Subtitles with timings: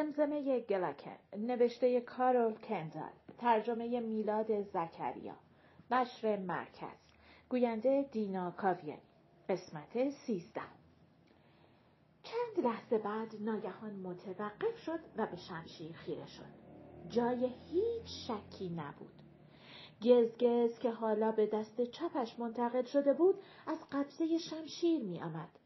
[0.00, 3.12] زمزمه گلاکن نوشته کارول کندال.
[3.38, 5.34] ترجمه میلاد زکریا.
[5.90, 6.98] نشر مرکز.
[7.48, 9.00] گوینده دینا کاویانی.
[9.48, 10.60] قسمت سیزده.
[12.22, 16.60] چند لحظه بعد ناگهان متوقف شد و به شمشیر خیره شد.
[17.08, 19.22] جای هیچ شکی نبود.
[20.02, 23.34] گزگز که حالا به دست چپش منتقل شده بود
[23.66, 25.59] از قبضه شمشیر می آمد.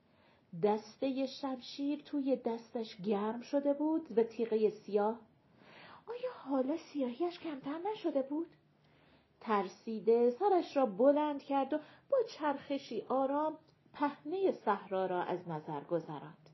[0.63, 5.21] دسته شمشیر توی دستش گرم شده بود و تیغه سیاه
[6.07, 8.47] آیا حالا سیاهیش کمتر نشده بود؟
[9.41, 11.79] ترسیده سرش را بلند کرد و
[12.11, 13.59] با چرخشی آرام
[13.93, 16.51] پهنه صحرا را از نظر گذراند.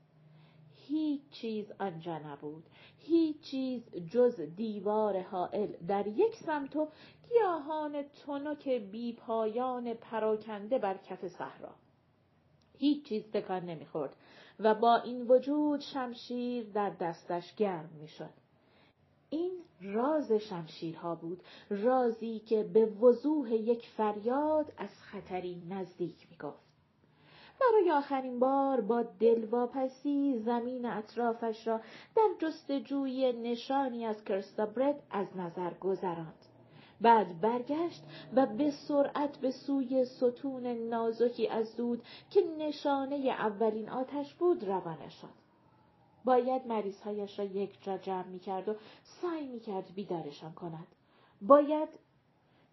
[0.71, 2.63] هیچ چیز آنجا نبود.
[2.97, 6.87] هیچ چیز جز دیوار حائل در یک سمت و
[7.29, 11.75] گیاهان تنک بی پایان پراکنده بر کف صحرا.
[12.81, 14.15] هیچ چیز تکان نمی‌خورد
[14.59, 18.29] و با این وجود شمشیر در دستش گرم می‌شد.
[19.29, 19.51] این
[19.81, 26.71] راز شمشیرها بود رازی که به وضوح یک فریاد از خطری نزدیک می‌گفت
[27.61, 31.81] برای آخرین بار با دلواپسی زمین اطرافش را
[32.15, 36.45] در جستجوی نشانی از کرستابرد از نظر گذراند
[37.01, 44.33] بعد برگشت و به سرعت به سوی ستون نازکی از دود که نشانه اولین آتش
[44.33, 45.41] بود روانه شد.
[46.25, 48.75] باید مریضهایش را یک جا جمع می کرد و
[49.21, 50.87] سعی می کرد بیدارشان کند.
[51.41, 51.89] باید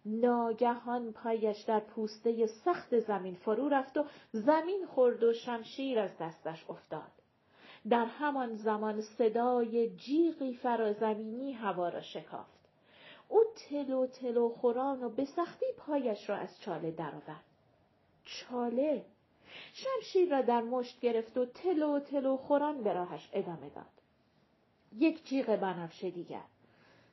[0.05, 6.65] ناگهان پایش در پوسته سخت زمین فرو رفت و زمین خورد و شمشیر از دستش
[6.69, 7.11] افتاد.
[7.89, 12.58] در همان زمان صدای جیغی فرازمینی هوا را شکافت.
[13.29, 17.43] او تلو تلو خوران و به سختی پایش را از چاله درآورد.
[18.25, 19.05] چاله
[19.73, 23.85] شمشیر را در مشت گرفت و تلو تلو خوران به راهش ادامه داد.
[24.97, 26.43] یک جیغ بنفشه دیگر.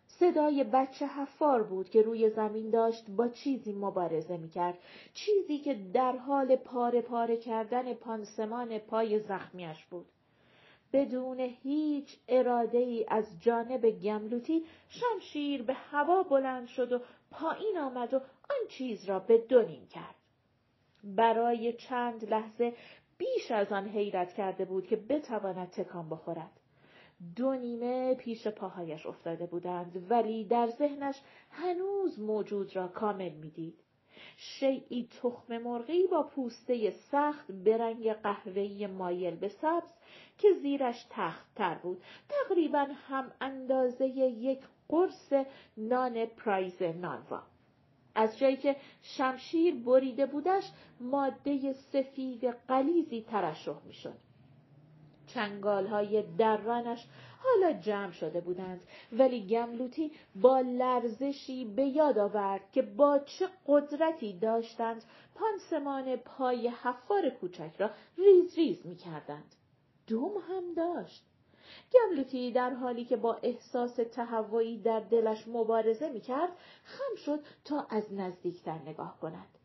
[0.08, 4.78] صدای بچه حفار بود که روی زمین داشت با چیزی مبارزه می‌کرد
[5.14, 10.06] چیزی که در حال پاره پاره کردن پانسمان پای زخمیش بود
[10.92, 18.14] بدون هیچ اراده ای از جانب گملوتی شمشیر به هوا بلند شد و پایین آمد
[18.14, 18.16] و
[18.50, 20.14] آن چیز را به دو نیم کرد.
[21.04, 22.72] برای چند لحظه
[23.18, 26.60] بیش از آن حیرت کرده بود که بتواند تکان بخورد.
[27.36, 31.20] دو نیمه پیش پاهایش افتاده بودند ولی در ذهنش
[31.50, 33.85] هنوز موجود را کامل می‌دید.
[34.36, 39.92] شیعی تخم مرغی با پوسته سخت به رنگ قهوه‌ای مایل به سبز
[40.38, 42.02] که زیرش تخت تر بود.
[42.28, 45.32] تقریبا هم اندازه یک قرص
[45.76, 47.42] نان پرایز نانوا.
[48.14, 50.64] از جایی که شمشیر بریده بودش
[51.00, 54.25] ماده سفید قلیزی ترشح می‌شد.
[55.26, 57.06] چنگال های درانش
[57.46, 58.80] حالا جمع شده بودند
[59.12, 65.04] ولی گملوتی با لرزشی به یاد آورد که با چه قدرتی داشتند
[65.34, 69.54] پانسمان پای حفار کوچک را ریز ریز می کردند.
[70.06, 71.24] دوم هم داشت.
[71.92, 76.52] گملوتی در حالی که با احساس تهوعی در دلش مبارزه می کرد
[76.84, 79.58] خم شد تا از نزدیکتر نگاه کند.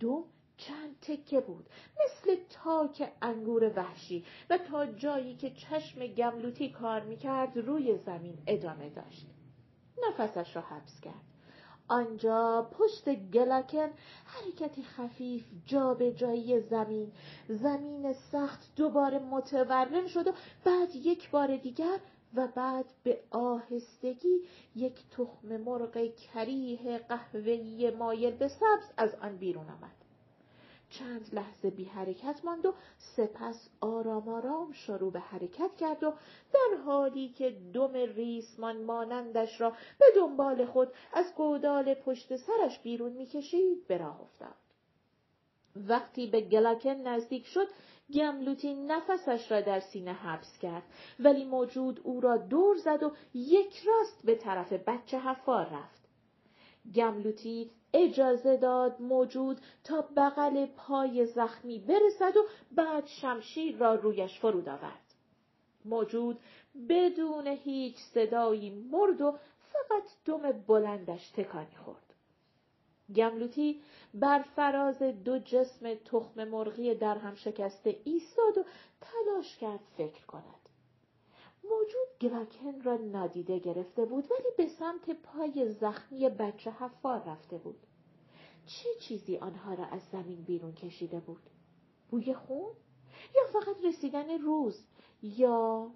[0.00, 0.24] دوم
[0.56, 1.68] چند تکه بود.
[2.04, 8.88] مثل تاک انگور وحشی و تا جایی که چشم گملوتی کار می‌کرد روی زمین ادامه
[8.88, 9.26] داشت.
[10.08, 11.24] نفسش را حبس کرد.
[11.88, 13.88] آنجا پشت گلاکن
[14.24, 17.12] حرکتی خفیف جا به جایی زمین.
[17.48, 20.32] زمین سخت دوباره متورم شد و
[20.64, 21.98] بعد یک بار دیگر
[22.34, 24.40] و بعد به آهستگی
[24.74, 29.95] یک تخم مرغ کریه قهوه‌ای مایل به سبز از آن بیرون آمد.
[30.90, 32.74] چند لحظه بی حرکت ماند و
[33.16, 36.12] سپس آرام آرام شروع به حرکت کرد و
[36.52, 43.12] در حالی که دم ریسمان مانندش را به دنبال خود از گودال پشت سرش بیرون
[43.12, 44.54] می‌کشید به راه افتاد.
[45.88, 47.66] وقتی به گلاکن نزدیک شد
[48.14, 50.82] گملوتی نفسش را در سینه حبس کرد
[51.20, 56.05] ولی موجود او را دور زد و یک راست به طرف بچه حفار رفت.
[56.94, 64.68] گملوتی اجازه داد موجود تا بغل پای زخمی برسد و بعد شمشیر را رویش فرود
[64.68, 65.14] آورد.
[65.84, 66.38] موجود
[66.88, 69.38] بدون هیچ صدایی مرد و
[69.72, 72.14] فقط دم بلندش تکانی خورد.
[73.14, 73.82] گملوتی
[74.14, 78.64] بر فراز دو جسم تخم مرغی در هم شکسته ایستاد و
[79.00, 80.65] تلاش کرد فکر کند.
[81.70, 87.86] موجود گراکن را نادیده گرفته بود ولی به سمت پای زخمی بچه حفار رفته بود.
[88.66, 91.42] چه چیزی آنها را از زمین بیرون کشیده بود؟
[92.10, 92.72] بوی خون؟
[93.34, 94.86] یا فقط رسیدن روز؟
[95.22, 95.90] یا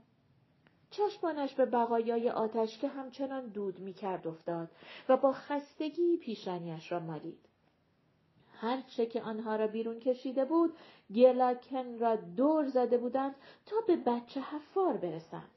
[0.90, 4.68] چشمانش به بقایای آتش که همچنان دود می‌کرد افتاد
[5.08, 7.48] و با خستگی پیشانیش را مالید.
[8.52, 10.76] هرچه که آنها را بیرون کشیده بود
[11.14, 13.34] گلاکن را دور زده بودند
[13.66, 15.50] تا به بچه حفار برسند.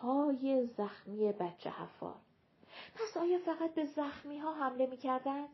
[0.00, 2.14] پای زخمی بچه حفار.
[2.94, 5.48] پس آیا فقط به زخمی ها حمله می کردند؟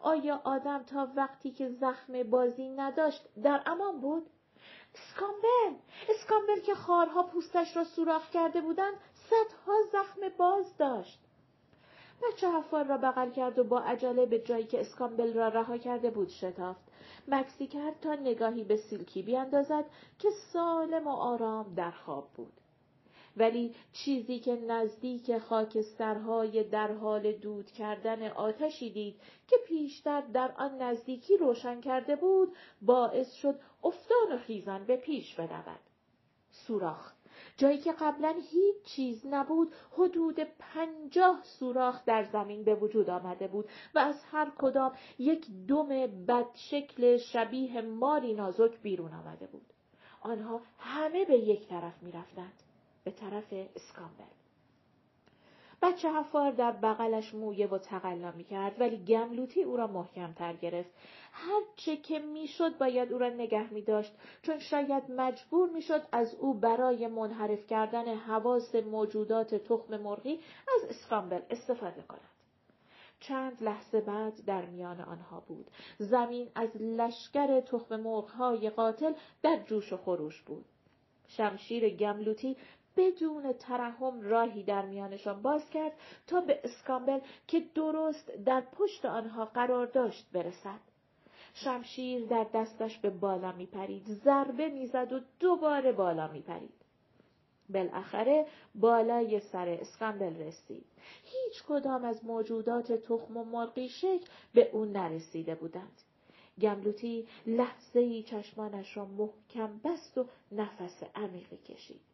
[0.00, 4.26] آیا آدم تا وقتی که زخم بازی نداشت در امان بود؟
[4.94, 8.94] اسکامبل اسکامبل که خارها پوستش را سوراخ کرده بودند
[9.30, 11.20] صدها زخم باز داشت
[12.22, 16.10] بچه حفار را بغل کرد و با عجله به جایی که اسکامبل را رها کرده
[16.10, 16.80] بود شتافت
[17.28, 19.84] مکسی کرد تا نگاهی به سیلکی بیاندازد
[20.18, 22.60] که سالم و آرام در خواب بود
[23.36, 30.82] ولی چیزی که نزدیک خاکسترهای در حال دود کردن آتشی دید که پیشتر در آن
[30.82, 35.80] نزدیکی روشن کرده بود باعث شد افتان و خیزان به پیش برود.
[36.50, 37.12] سوراخ.
[37.56, 43.68] جایی که قبلا هیچ چیز نبود حدود پنجاه سوراخ در زمین به وجود آمده بود
[43.94, 49.72] و از هر کدام یک دم بدشکل شبیه ماری نازک بیرون آمده بود.
[50.20, 52.63] آنها همه به یک طرف می رفتند.
[53.04, 54.24] به طرف اسکامبل.
[55.82, 60.90] بچه حفار در بغلش مویه و تقلا می کرد ولی گملوتی او را محکمتر گرفت.
[61.32, 64.12] هرچه که می‌شد باید او را نگه می داشت
[64.42, 70.40] چون شاید مجبور می‌شد از او برای منحرف کردن حواس موجودات تخم مرغی
[70.76, 72.30] از اسکامبل استفاده کند.
[73.20, 75.70] چند لحظه بعد در میان آنها بود.
[75.98, 79.12] زمین از لشکر تخم مرغهای قاتل
[79.42, 80.64] در جوش و خروش بود.
[81.28, 82.56] شمشیر گملوتی
[82.96, 85.92] بدون ترحم راهی در میانشان باز کرد
[86.26, 90.80] تا به اسکامبل که درست در پشت آنها قرار داشت برسد.
[91.54, 94.06] شمشیر در دستش به بالا می پرید.
[94.24, 96.84] ضربه می‌زد و دوباره بالا می پرید.
[97.68, 100.84] بالاخره بالای سر اسکامبل رسید.
[101.24, 106.00] هیچ کدام از موجودات تخم و مرغی شکل به او نرسیده بودند.
[106.60, 112.13] گملوتی لحظه ای چشمانش را محکم بست و نفس عمیقی کشید.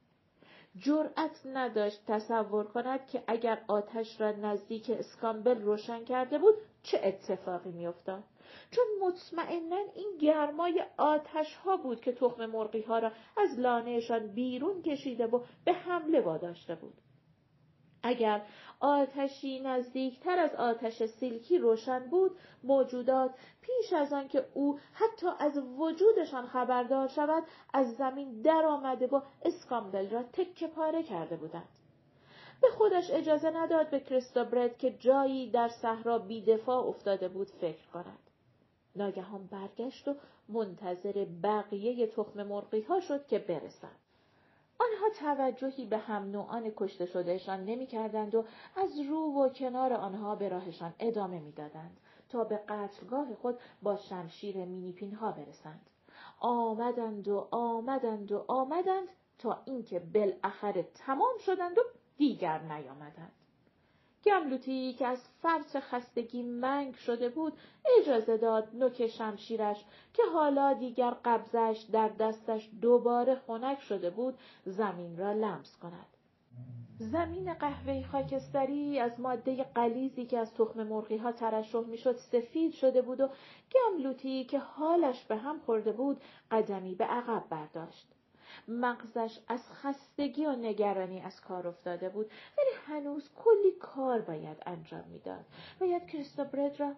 [0.76, 7.70] جرأت نداشت تصور کند که اگر آتش را نزدیک اسکامبل روشن کرده بود چه اتفاقی
[7.70, 8.24] میافتاد؟
[8.70, 14.82] چون مطمئنا این گرمای آتش ها بود که تخم مرغی ها را از لانهشان بیرون
[14.82, 16.94] کشیده و به حمله واداشته بود.
[18.02, 18.42] اگر
[18.80, 25.58] آتشی نزدیکتر از آتش سیلکی روشن بود موجودات پیش از آن که او حتی از
[25.58, 27.44] وجودشان خبردار شود
[27.74, 31.68] از زمین در آمده و اسکامبل را تکه پاره کرده بودند.
[32.60, 38.30] به خودش اجازه نداد به کریستوبرد که جایی در صحرا بیدفاع افتاده بود فکر کند.
[38.96, 40.14] ناگهان برگشت و
[40.48, 43.99] منتظر بقیه تخم مرغی ها شد که برسند.
[44.80, 48.44] آنها توجهی به هم نوعان کشته شدهشان نمی کردند و
[48.76, 54.64] از رو و کنار آنها به راهشان ادامه می‌دادند تا به قتلگاه خود با شمشیر
[54.64, 55.90] مینیپین ها برسند.
[56.40, 61.82] آمدند و آمدند و آمدند تا اینکه بالاخره تمام شدند و
[62.16, 63.32] دیگر نیامدند.
[64.24, 67.52] گملوتی که از فرط خستگی منگ شده بود
[67.98, 69.84] اجازه داد نوک شمشیرش
[70.14, 76.06] که حالا دیگر قبضش در دستش دوباره خنک شده بود زمین را لمس کند.
[76.98, 83.02] زمین قهوه خاکستری از ماده قلیزی که از تخم مرغی ها ترشح می‌شد سفید شده
[83.02, 83.28] بود و
[83.74, 88.19] گملوتی که حالش به هم خورده بود قدمی به عقب برداشت.
[88.68, 92.26] مغزش از خستگی و نگرانی از کار افتاده بود
[92.58, 95.44] ولی هنوز کلی کار باید انجام می‌داد.
[95.80, 96.94] باید کریستوبرد را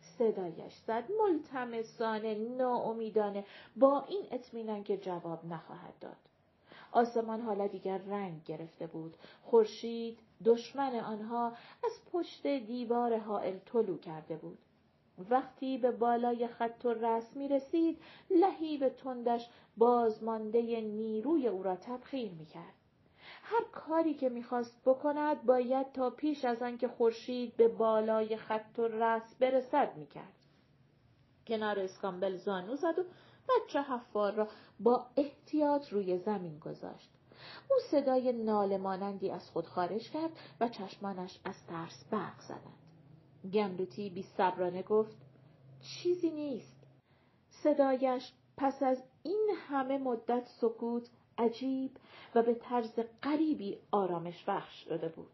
[0.00, 3.44] صدایش زد ملتمسانه ناامیدانه
[3.76, 6.16] با این اطمینان که جواب نخواهد داد.
[6.92, 9.16] آسمان حالا دیگر رنگ گرفته بود.
[9.42, 11.52] خورشید دشمن آنها
[11.84, 14.58] از پشت دیوار حائل طلو کرده بود.
[15.30, 22.32] وقتی به بالای خط و رسم می رسید لحیب تندش بازمانده نیروی او را تبخیر
[22.32, 22.74] می کرد.
[23.42, 28.82] هر کاری که می‌خواست بکند باید تا پیش از آنکه خورشید به بالای خط و
[28.82, 30.34] رس برسد می‌کرد.
[31.46, 33.02] کنار اسکامبل زانو زد و
[33.48, 34.48] بچه حفار را
[34.80, 37.10] با احتیاط روی زمین گذاشت.
[37.70, 42.79] او صدای ناله مانندی از خود خارج کرد و چشمانش از ترس برق زدند.
[43.52, 45.16] گملوتی بی صبرانه گفت
[45.80, 46.86] چیزی نیست.
[47.50, 51.96] صدایش پس از این همه مدت سکوت عجیب
[52.34, 55.30] و به طرز غریبی آرامش بخش شده بود.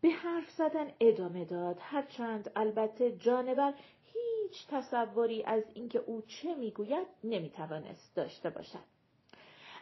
[0.00, 7.06] به حرف زدن ادامه داد هرچند البته جانور هیچ تصوری از اینکه او چه می‌گوید
[7.24, 8.84] نمی‌توانست داشته باشد.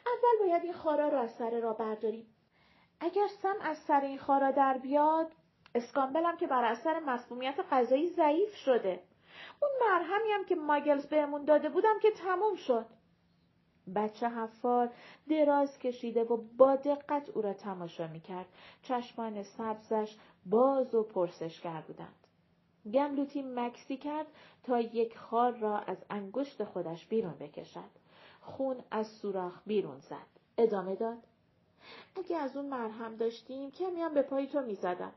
[0.07, 2.26] اول باید این خارا را از سر را برداریم
[3.00, 5.33] اگر سم از سر این خارا در بیاد
[5.75, 9.02] اسکامبلم که بر اثر مسمومیت غذایی ضعیف شده.
[9.62, 12.87] اون مرهمی هم که ماگلز بهمون داده بودم که تموم شد.
[13.95, 14.91] بچه حفار
[15.29, 18.47] دراز کشیده و با دقت او را تماشا می‌کرد.
[18.83, 22.26] چشمان سبزش باز و پرسشگر بودند.
[22.93, 24.26] گملوتی مکسی کرد
[24.62, 27.91] تا یک خار را از انگشت خودش بیرون بکشد.
[28.41, 30.26] خون از سوراخ بیرون زد.
[30.59, 31.19] ادامه داد.
[32.17, 35.12] اگه از اون مرهم داشتیم کمی هم به پای تو می‌زدم.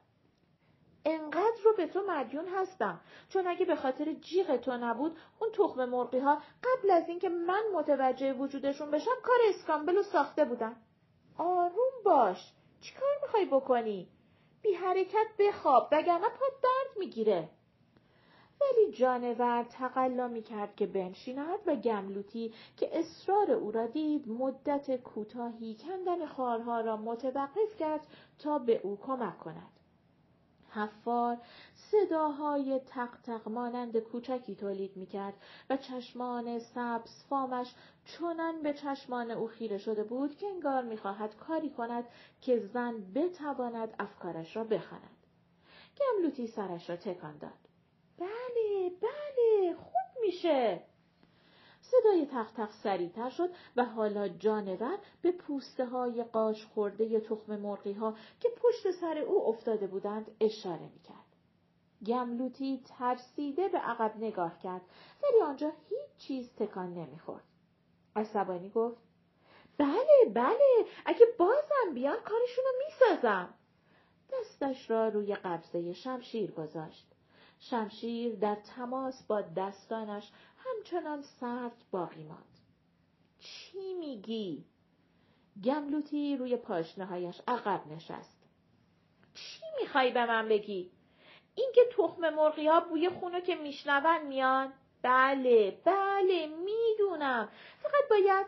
[1.06, 3.00] انقدر رو به تو مدیون هستم.
[3.30, 7.64] چون اگه به خاطر جیغ تو نبود اون تخم مرغی ها قبل از اینکه من
[7.74, 10.76] متوجه وجودشون بشم کار اسکامبل ساخته بودن.
[11.38, 12.54] آروم باش.
[12.82, 14.08] چیکار می‌خوای بکنی؟
[14.62, 17.50] بی حرکت بخواب وگرنه پات درد می‌گیره.
[18.62, 25.76] ولی جانور تقلا می‌کرد که بنشیند و گملوتی که اصرار او را دید مدت کوتاهی
[25.76, 28.08] کندن خارها را متوقف کرد
[28.40, 29.70] تا به او کمک کند.
[30.76, 31.38] حفار
[31.76, 35.34] صداهای تق تق مانند کوچکی تولید می کرد
[35.70, 41.36] و چشمان سبز فامش چنان به چشمان او خیره شده بود که انگار می خواهد
[41.36, 42.06] کاری کند
[42.42, 45.18] که زن بتواند افکارش را بخواند.
[46.00, 47.52] گملوتی سرش را تکان داد.
[48.18, 50.82] بله بله خوب میشه.
[51.92, 57.94] صدای تق تق سریعتر شد و حالا جانور به پوسته های قاش خورده تخم مرغی
[57.94, 61.26] ها که پشت سر او افتاده بودند اشاره می کرد.
[62.06, 64.82] گملوتی ترسیده به عقب نگاه کرد
[65.24, 67.44] ولی آنجا هیچ چیز تکان نمی‌خورد.
[68.16, 68.98] عصبانی گفت
[69.78, 73.54] بله بله اگه بازم بیان کارشونو می‌سازم.
[74.34, 77.15] دستش را روی قبضه شمشیر گذاشت.
[77.60, 82.60] شمشیر در تماس با دستانش همچنان سرد باقی ماند.
[83.40, 84.66] چی میگی؟
[85.64, 88.44] گملوتی روی پاشنهایش عقب نشست.
[89.34, 90.92] چی می‌خوای به من بگی؟
[91.56, 97.50] اینکه تخم مرغی ها بوی خونو که میشنون میان؟ بله بله می‌دونم
[97.82, 98.46] فقط باید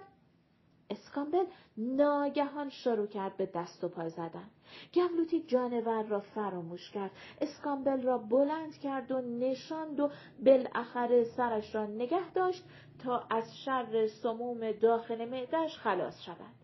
[0.89, 1.45] اسکامبل
[1.77, 4.49] ناگهان شروع کرد به دست و پا زدن.
[4.93, 7.11] گملوتی جانور را فراموش کرد.
[7.41, 10.09] اسکامبل را بلند کرد و نشاند و
[10.45, 12.63] بالاخره سرش را نگه داشت
[12.99, 16.55] تا از شر سموم داخل معدش خلاص شود.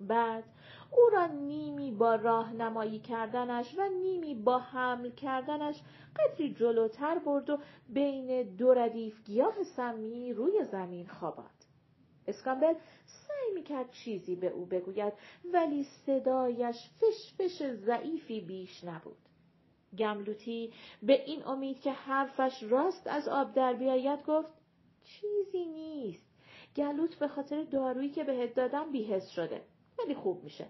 [0.00, 0.44] بعد
[0.90, 5.82] او را نیمی با راهنمایی کردنش و نیمی با حمل کردنش
[6.16, 11.61] قدری جلوتر برد و بین دو ردیف گیاه سمی روی زمین خواباند.
[12.26, 12.74] اسکامبل
[13.06, 15.12] سعی می‌کرد چیزی به او بگوید
[15.52, 19.16] ولی صدایش فش فش ضعیفی بیش نبود.
[19.98, 24.48] گملوتی به این امید که حرفش راست از آب در بیاید گفت
[25.04, 26.26] چیزی نیست.
[26.76, 29.62] گلوت به خاطر دارویی که بهت دادم بیهست شده.
[29.98, 30.66] ولی خوب میشه.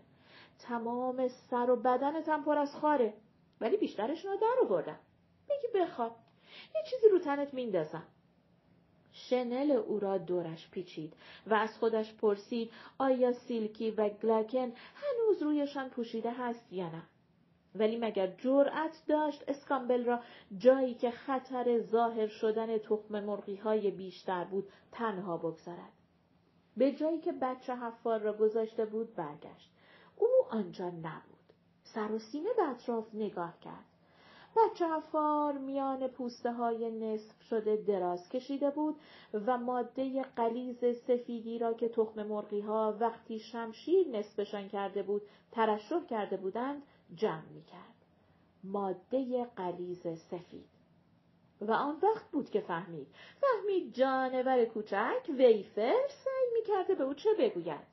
[0.58, 3.14] تمام سر و بدنتم پر از خاره.
[3.60, 4.98] ولی بیشترشون رو در آوردم.
[5.48, 6.16] بگی بخواب.
[6.74, 8.06] یه چیزی رو تنت میندازم.
[9.12, 11.14] شنل او را دورش پیچید
[11.46, 17.02] و از خودش پرسید آیا سیلکی و گلاکن هنوز رویشان پوشیده هست یا نه؟
[17.74, 20.20] ولی مگر جرأت داشت اسکامبل را
[20.58, 25.92] جایی که خطر ظاهر شدن تخم مرغی های بیشتر بود تنها بگذارد؟
[26.76, 29.70] به جایی که بچه حفار را گذاشته بود برگشت.
[30.16, 31.32] او آنجا نبود.
[31.82, 33.91] سر و سینه به اطراف نگاه کرد.
[34.56, 38.96] بچه افار میان پوسته های نصف شده دراز کشیده بود
[39.46, 46.06] و ماده قلیز سفیدی را که تخم مرغی ها وقتی شمشیر نصفشان کرده بود ترشح
[46.06, 46.82] کرده بودند
[47.14, 47.94] جمع می کرد.
[48.64, 50.68] ماده قلیز سفید.
[51.60, 53.06] و آن وقت بود که فهمید.
[53.40, 57.91] فهمید جانور کوچک ویفر سعی می کرده به او چه بگوید.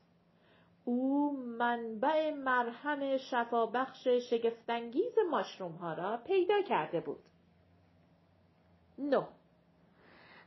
[0.90, 7.22] او منبع مرهم شفابخش شگفتانگیز ماشروم ها را پیدا کرده بود.
[8.98, 9.20] نو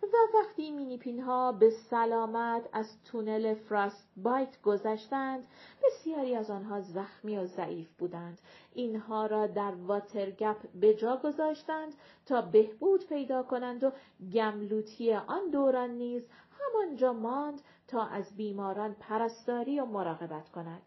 [0.03, 5.47] و وقتی مینیپین ها به سلامت از تونل فراست بایت گذشتند
[5.83, 8.41] بسیاری از آنها زخمی و ضعیف بودند
[8.73, 11.93] اینها را در واترگپ به جا گذاشتند
[12.25, 13.91] تا بهبود پیدا کنند و
[14.33, 16.23] گملوتی آن دوران نیز
[16.59, 17.61] همانجا ماند
[17.93, 20.81] تا از بیماران پرستاری و مراقبت کند.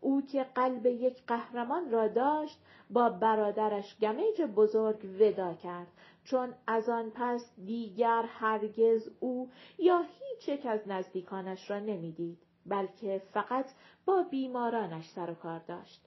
[0.00, 2.58] او که قلب یک قهرمان را داشت
[2.90, 5.86] با برادرش گمیج بزرگ ودا کرد
[6.24, 13.22] چون از آن پس دیگر هرگز او یا هیچ یک از نزدیکانش را نمی‌دید بلکه
[13.32, 13.66] فقط
[14.06, 16.04] با بیمارانش سر و کار داشت.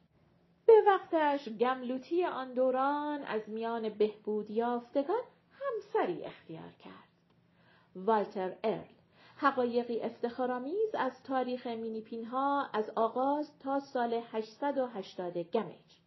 [0.65, 7.12] به وقتش گملوتی آن دوران از میان بهبود یافتگان همسری اختیار کرد.
[7.95, 9.00] والتر ارل
[9.41, 16.01] حقایقی افتخارآمیز از تاریخ مینیپین ها از آغاز تا سال 880 گمج.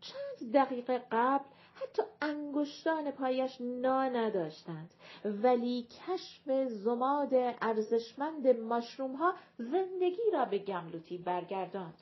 [0.00, 10.30] چند دقیقه قبل حتی انگشتان پایش نا نداشتند ولی کشف زماد ارزشمند ماشروم ها زندگی
[10.32, 12.01] را به گملوتی برگرداند.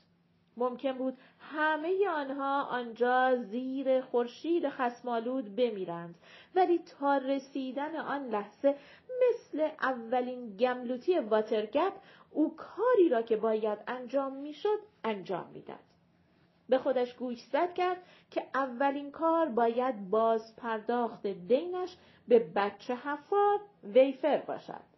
[0.57, 6.15] ممکن بود همه آنها آنجا زیر خورشید خسمالود بمیرند.
[6.55, 8.75] ولی تا رسیدن آن لحظه
[9.29, 11.93] مثل اولین گملوتی واترگپ
[12.31, 15.79] او کاری را که باید انجام می‌شد انجام می‌داد.
[16.69, 17.97] به خودش گوشزد کرد
[18.31, 24.91] که اولین کار باید باز پرداخت دینش به بچه حفار ویفر باشد.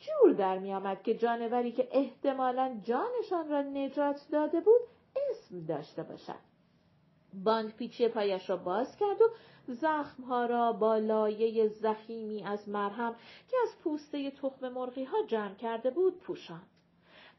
[0.00, 4.80] جور در می آمد که جانوری که احتمالا جانشان را نجات داده بود
[5.68, 6.50] داشته باشد.
[7.44, 9.30] باند پیچی پایش را باز کرد و
[9.66, 13.14] زخمها را با لایه ضخیمی از مرهم
[13.48, 16.66] که از پوسته تخم مرغی ها جمع کرده بود پوشاند.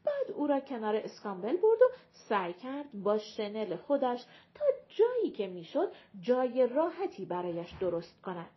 [0.04, 5.46] بعد او را کنار اسکامبل برد و سعی کرد با شنل خودش تا جایی که
[5.46, 8.50] می‌شد جای راحتی برایش درست کند.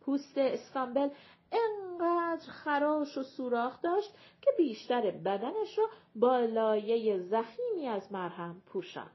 [0.00, 1.08] پوست اسکامبل
[1.54, 9.10] انقدر خراش و سوراخ داشت که بیشتر بدنش را با لایه زخیمی از مرهم پوشاند.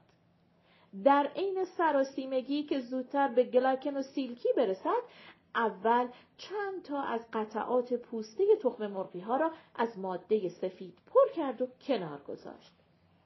[1.04, 5.02] در عین سراسیمگی که زودتر به گلاکن و سیلکی برسد
[5.54, 11.62] اول چند تا از قطعات پوسته تخم مرغی ها را از ماده سفید پر کرد
[11.62, 12.72] و کنار گذاشت.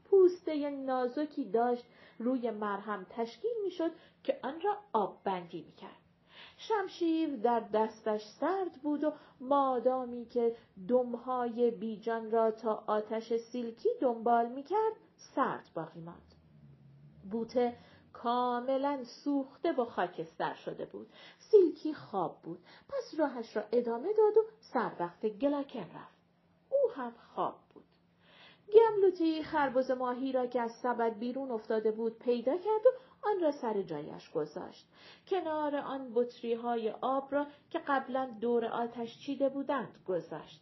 [0.05, 1.85] پوسته نازکی داشت
[2.19, 3.91] روی مرهم تشکیل می‌شد
[4.25, 6.04] که آن را آب بندی می کرد.
[6.57, 10.57] شمشیر در دستش سرد بود و مادامی که
[10.89, 16.35] دمهای بیجان را تا آتش سیلکی دنبال می کرد سرد باقی ماند.
[17.31, 17.77] بوته
[18.13, 21.13] کاملا سوخته و خاکستر شده بود.
[21.39, 22.65] سیلکی خواب بود.
[22.89, 26.19] پس راهش را ادامه داد و سر وقت گلاکن رفت.
[26.71, 27.84] او هم خواب بود.
[28.75, 32.91] گملوتی خربز ماهی را که از سبد بیرون افتاده بود پیدا کرد و
[33.23, 34.87] آن را سر جایش گذاشت.
[35.29, 40.61] کنار آن بطری های آب را که قبلا دور آتش چیده بودند گذاشت.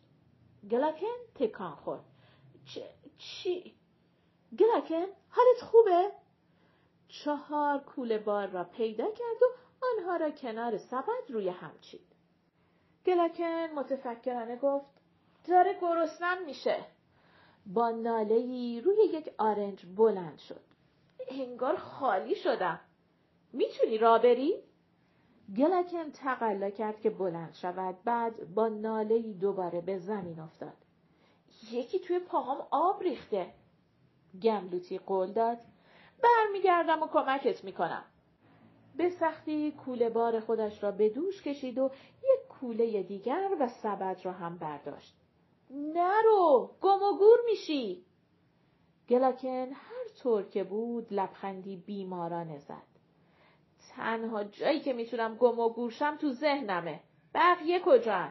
[0.71, 2.05] گلاکن تکان خورد.
[3.19, 3.75] چی؟
[4.59, 6.11] گلاکن حالت خوبه؟
[7.09, 9.47] چهار کوله بار را پیدا کرد و
[9.87, 12.07] آنها را کنار سبد روی هم چید.
[13.07, 14.87] گلاکن متفکرانه گفت
[15.49, 16.87] داره گرسنم میشه.
[17.67, 20.61] با نالهی روی یک آرنج بلند شد.
[21.29, 22.81] انگار خالی شدم.
[23.53, 24.55] می‌تونی را بری؟
[25.57, 30.77] گلکن تقلا کرد که بلند شود بعد با نالهی دوباره به زمین افتاد.
[31.73, 33.55] یکی توی پاهام آب ریخته.
[34.43, 35.59] گملوتی قول داد.
[36.23, 38.05] برمیگردم و کمکت می‌کنم.
[38.97, 44.21] به سختی کوله بار خودش را به دوش کشید و یک کوله دیگر و سبد
[44.25, 45.22] را هم برداشت.
[45.73, 48.05] نرو گم و گور میشی.
[49.09, 52.93] گلاکن هر طور که بود لبخندی بیمارانه زد.
[53.89, 57.01] تنها جایی که می‌تونم گم و گورشم تو ذهنمه.
[57.35, 58.29] بقیه کجا؟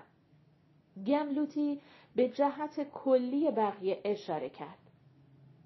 [1.08, 1.82] گملوتی
[2.16, 4.80] به جهت کلی بقیه اشاره کرد.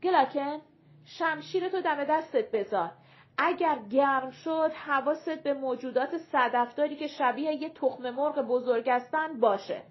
[0.04, 0.62] گلاکن
[1.06, 2.92] شمشیرتو دم دستت بذار.
[3.38, 9.84] اگر گرم شد حواست به موجودات صدفداری که شبیه یه تخم مرغ بزرگ هستن باشه.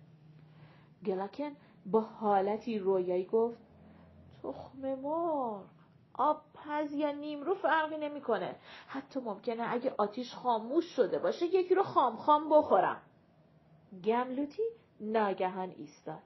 [1.06, 3.58] گلاکن با حالتی رویایی گفت
[4.42, 5.64] تخم مرغ
[6.14, 8.56] آب پز یا نیمرو فرقی نمی‌کنه.
[8.86, 13.02] حتی ممکنه اگه آتیش خاموش شده باشه یکی رو خام خام بخورم.
[14.04, 14.62] گملوتی
[15.00, 16.22] ناگهان ایستاد.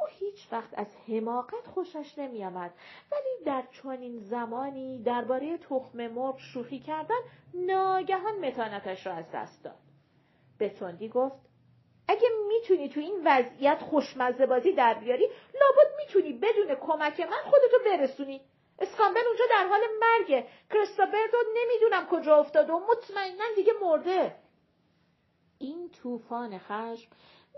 [0.00, 2.74] او هیچ وقت از حماقت خوشش نمیآمد
[3.12, 7.20] ولی در چنین زمانی درباره تخم مرغ شوخی کردن
[7.54, 9.78] ناگهان متانتش را از دست داد.
[10.58, 11.36] به تندی گفت
[12.64, 15.24] می‌تونی تو این وضعیت خوشمزه بازی در بیاری
[15.54, 18.40] لابد می‌تونی بدون کمک من خودتو برسونی.
[18.78, 20.46] اسکامبل اونجا در حال مرگه.
[20.70, 24.36] کرستابرد نمی‌دونم کجا افتاده و مطمئنا دیگه مرده.
[25.58, 27.10] این طوفان خشم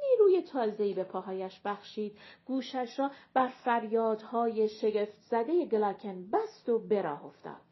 [0.02, 2.18] نیروی تازه‌ای به پاهایش بخشید.
[2.46, 7.65] گوشش را بر فریادهای شگفت زده گلاکن بست و به راه افتاد.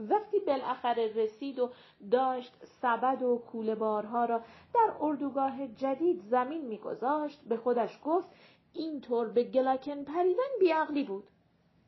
[0.00, 1.70] وقتی بالاخره رسید و
[2.10, 2.52] داشت
[2.82, 4.40] سبد و کوله بارها را
[4.74, 8.28] در اردوگاه جدید زمین میگذاشت به خودش گفت
[8.72, 11.24] اینطور به گلاکن پریدن بیعقلی بود.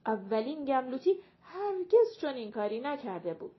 [0.06, 3.54] اولین گملوتی هرگز چنین کاری نکرده بود.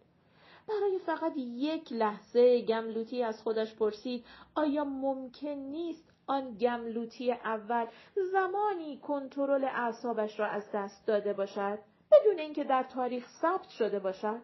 [0.68, 7.86] برای فقط یک لحظه گملوتی از خودش پرسید آیا ممکن نیست آن گملوتی اول
[8.32, 11.80] زمانی کنترل اعصابش را از دست داده باشد؟
[12.12, 14.41] بدون اینکه در تاریخ ثبت شده باشد.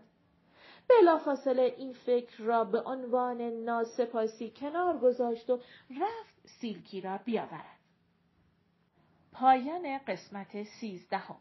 [0.89, 5.59] بلافاصله این فکر را به عنوان ناسپاسی کنار گذاشت و
[6.01, 7.79] رفت سیلکی را بیاورد.
[9.31, 11.39] پایان قسمت سیزدهم.